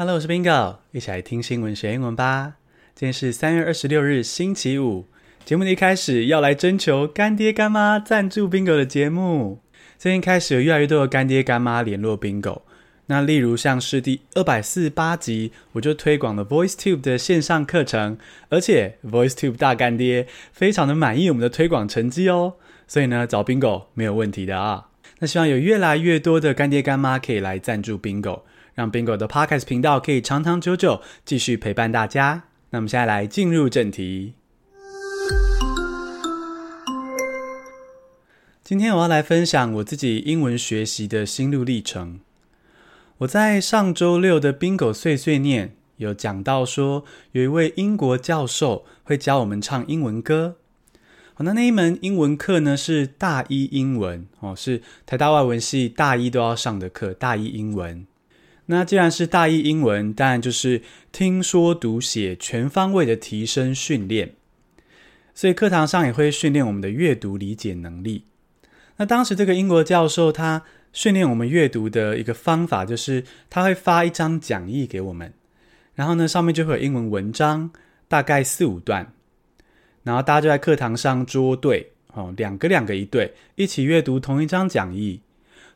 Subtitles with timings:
[0.00, 2.54] Hello，我是 Bingo，一起来听新闻学英文吧。
[2.94, 5.04] 今天是三月二十六日，星期五。
[5.44, 9.60] 节目的一开始要来征求干爹干妈赞助 Bingo 的节目。
[9.98, 12.62] 最近开始有越来越多的干爹干妈联络 Bingo。
[13.08, 18.16] 那例如像是第二百四十八集，我就推广了 VoiceTube 的线上课程，
[18.48, 22.54] 而且 VoiceTube 大干爹非常的满意我们的推广成绩哦。
[22.88, 24.86] 所以呢，找 Bingo 没有问题的啊。
[25.18, 28.40] 那希望有越来越多的干爹干妈可以来赞助 Bingo。
[28.80, 32.44] 让 Bingo 的 Podcast 频道可以长长久久继续陪伴大家。
[32.70, 34.32] 那我们现在来进入正题。
[38.64, 42.20] 今天我要来分享我自己英文学习的心路历程。
[43.18, 50.56] 我在上周六的 Bingo 碎碎念有讲到说，有一位英国教授会教我们唱英文歌。
[51.34, 58.06] 好，那那一门英文课呢是大一英文哦，是台大外文系大一都要上的课，大一英文。
[58.70, 60.80] 那既然是大一英文，当然就是
[61.10, 64.36] 听说读写全方位的提升训练，
[65.34, 68.26] 所以课堂上也会训练我们的阅读理解能力。
[68.96, 75.32] 那当时这个英国教授他训练我们阅读的一个方法，就是他会发一张讲义给我们，
[75.96, 77.72] 然后呢上面就会有英文文章，
[78.06, 79.12] 大概四五段，
[80.04, 85.20] 然后大家就在课堂上捉对哦，两个两个一对，一起阅读同一张讲义，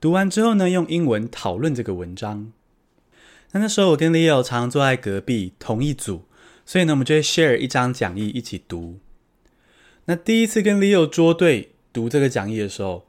[0.00, 2.50] 读完之后呢用英文讨论这个文章。
[3.52, 6.24] 那那时候我跟 Leo 常常坐在隔壁同一组，
[6.66, 8.98] 所以呢，我们就会 share 一张讲义一起读。
[10.04, 13.06] 那第一次跟 Leo 捉对读这个讲义的时候，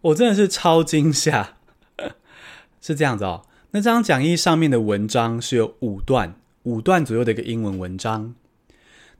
[0.00, 1.56] 我真的是超惊吓。
[2.80, 8.34] 是这样子哦，那张讲义上面的文章是有五段，五段左右的一个英文文章。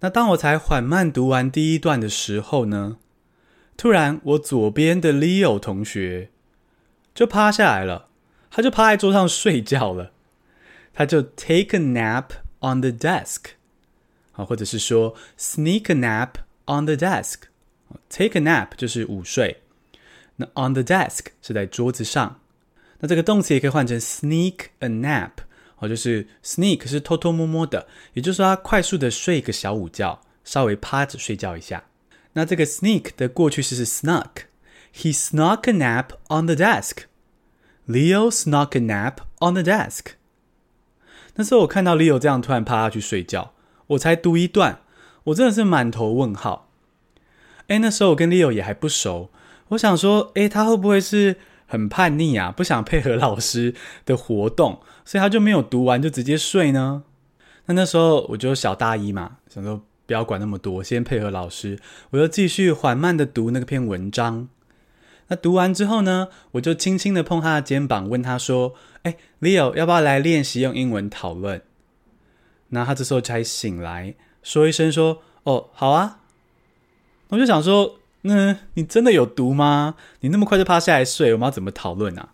[0.01, 2.97] 那当我才缓慢读完第一段的时候呢，
[3.77, 6.31] 突然我左边的 Leo 同学
[7.15, 8.09] 就趴下来了，
[8.51, 10.13] 他就趴在桌上睡觉了。
[10.94, 13.52] 他就 take a nap on the desk，
[14.32, 19.62] 好，或者是说 sneak a nap on the desk。take a nap 就是午睡，
[20.36, 22.42] 那 on the desk 是在桌子上。
[23.00, 25.32] 那这个动词也可以换成 sneak a nap，
[25.76, 31.84] 好，就是 sneak 是偷偷摸摸的，也就是说他快速的睡一个小午觉，稍微趴着睡觉一下。
[32.34, 40.16] 那这个 sneak 的过去式是 snuck，he snuck a nap on the desk。Leo snuck a nap on the desk。
[41.35, 43.53] 那时候我看到 Leo 这样突然趴下去睡觉，
[43.89, 44.81] 我才读一段，
[45.25, 46.69] 我真的是满头问号。
[47.69, 49.31] 诶，那时候我跟 Leo 也还不熟，
[49.69, 57.05] 我想说，诶，他会不会是很叛逆啊，不想配合老师的活动，所以他就没有读完就直接睡呢？
[57.67, 61.79] 那那时候我就小大一嘛，想说不要管那么多，先配合老师，
[62.11, 64.49] 我就继续缓慢的读那篇文章。
[65.33, 71.63] 那读完之后呢，我就轻轻的碰他的肩膀，问他说：“哎，Leo，要不要来练习用英文讨论？”
[72.69, 76.19] 那他这时候才醒来，说一声说：“哦，好啊。”
[77.29, 79.95] 我就想说：“嗯，你真的有毒吗？
[80.21, 82.29] 你那么快就趴下来睡，我们要怎么讨论啊？”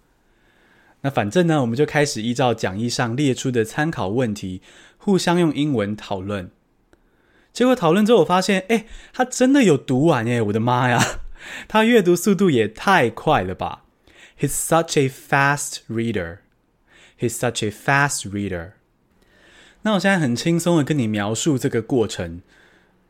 [1.03, 4.61] 那反正呢，我们就开始依照讲义上列出的参考问题，
[4.97, 6.51] 互相用英文讨论。
[7.53, 10.43] 结果讨论之后，我发现，哎，他真的有读完耶！
[10.43, 11.01] 我的妈呀！
[11.67, 13.85] 他阅读速度也太快了吧
[14.39, 16.39] ！He's such a fast reader.
[17.19, 18.73] He's such a fast reader.
[19.83, 22.43] 那我现在很轻松的跟你描述这个过程，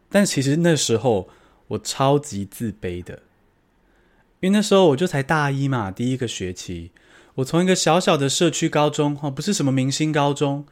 [0.09, 1.29] 但其实那时候
[1.69, 3.23] 我超级自卑的，
[4.41, 6.93] 因为那时候我就才大一嘛，第一个学期，
[7.37, 10.67] 我从一个小小的社区高中，哦，不是什么明星高中，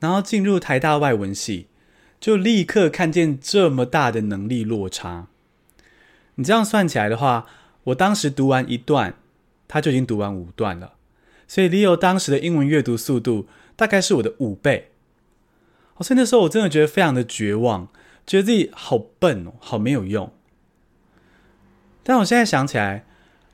[0.00, 1.68] 然后进入台大外文系，
[2.20, 5.28] 就立刻看见这么大的能力落差。
[6.36, 7.46] 你这样算起来的话，
[7.84, 9.14] 我当时读完一段，
[9.68, 10.94] 他就已经读完五段了。
[11.46, 13.46] 所以 Leo 当时的英文阅读速度
[13.76, 14.90] 大概是我的五倍。
[16.00, 17.88] 所以那时候我真的觉得非常的绝望，
[18.26, 20.32] 觉得自己好笨哦，好没有用。
[22.02, 23.06] 但我现在想起来，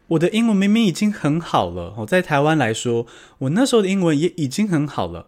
[0.08, 1.94] 我的英文明明已经很好了。
[1.98, 3.06] 我在台湾来说，
[3.38, 5.26] 我那时候的英文也已经很好了。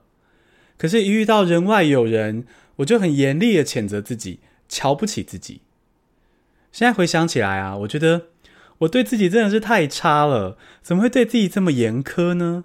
[0.78, 2.46] 可是，一遇到人外有人，
[2.76, 5.60] 我就很严厉的谴责自己，瞧不起自己。
[6.72, 8.28] 现在回想起来啊，我觉得
[8.78, 12.64] 我对自己真的是太差了，怎么会对自己这么严苛呢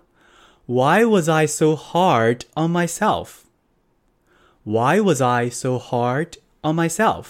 [0.65, 3.41] ？Why was I so hard on myself?
[4.63, 7.25] Why was I so hard on myself?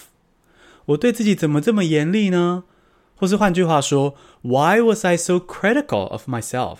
[0.86, 2.64] 我对自己怎么这么严厉呢？
[3.16, 6.78] 或是换句话说，Why was I so critical of myself?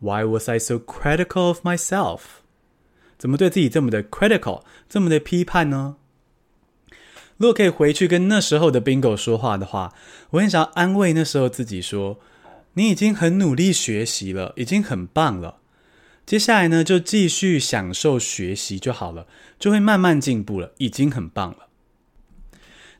[0.00, 2.20] Why was I so critical of myself?
[3.16, 5.96] 怎么对自己这么的 critical，这么的批判呢？
[7.36, 9.92] 如果可以回去跟那时候的 Bingo 说话的话，
[10.30, 12.18] 我很想要安慰那时候自己说
[12.74, 15.56] ：“你已经很努力学习了，已经很棒了。
[16.24, 19.26] 接下来呢，就继续享受学习就好了，
[19.58, 21.66] 就会慢慢进步了，已经很棒了。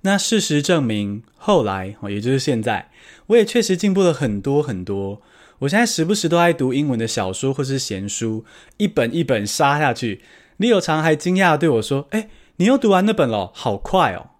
[0.02, 2.90] 那事实证明，后来哦，也就是现在，
[3.28, 5.22] 我也确实进步了很多很多。
[5.60, 8.44] 我现在时不时都爱读英文的小说或是闲书，
[8.76, 10.20] 一本一本杀下去。
[10.58, 14.30] 李有常还惊讶对我说：“哎，你又读完那本了，好快哦！”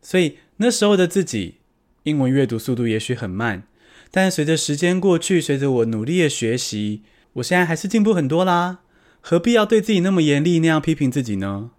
[0.00, 1.56] 所以那时候的自己，
[2.04, 3.64] 英文阅读速度也许很慢，
[4.10, 7.02] 但随着时间过去，随着我努力的学习。
[7.34, 8.78] 我现在还是进步很多啦，
[9.20, 11.70] 何必要对自己那么严厉，那样批评自己呢？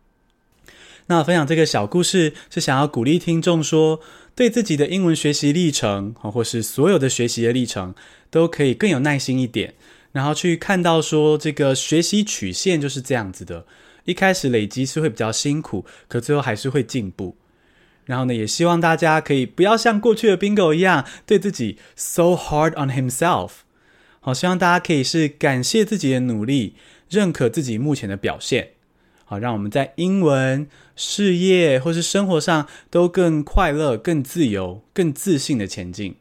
[1.08, 4.02] 那分享这个小故事，是想要鼓励听众说，
[4.36, 7.96] 对自己的英文学习历程，或是所有的学习的历程，
[8.30, 9.74] 都可以更有耐心一点，
[10.12, 13.66] 然后去看到说，这个学习曲线就是这样子的，
[14.08, 17.36] 一开始累积是会比较辛苦，可最后还是会进步。
[18.06, 23.50] 然后呢，也希望大家可以不要像过去的 Bingo 一样，对自己 so hard on himself。
[24.22, 26.76] 好，希望大家可以是感谢自己的努力，
[27.10, 28.70] 认可自己目前的表现，
[29.26, 36.16] 好，让我们在英文、事业或是生活上都更快乐、更自由、更自信的前进。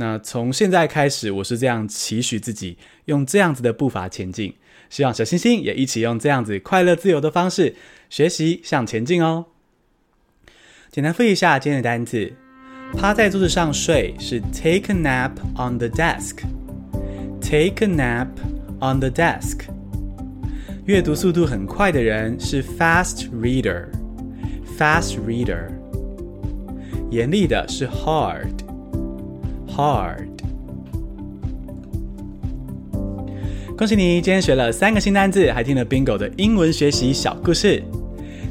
[0.00, 4.54] 那从现在开始，我是这样期许自己，用这样子的步伐前进。
[4.88, 7.74] 希望小星星也一起用这样子快乐自由的方式
[8.08, 9.46] 学习向前进哦。
[10.92, 12.32] 简单复一下今天的单词：
[12.96, 16.44] 趴在桌子上睡是 take a nap on the desk。
[17.40, 18.28] Take a nap
[18.80, 19.62] on the desk。
[20.86, 23.88] 阅读速度很快的人是 fast reader。
[24.78, 25.68] Fast reader。
[27.10, 28.67] 严厉的是 hard。
[29.78, 30.26] Hard。
[33.76, 37.80] 恭喜你，今天学了三个新单字，还听了 Bingo 的英文学习小故事。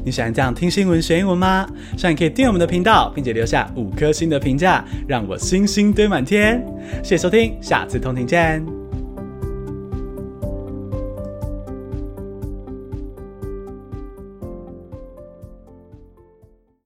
[0.06, 1.68] 你喜欢这样听新闻学英文吗？
[1.98, 6.66] 希望你可以订阅我们的频道，并且留下五颗星的评价，让我星星堆满天。
[7.04, 8.87] 谢谢收听，下次通勤见。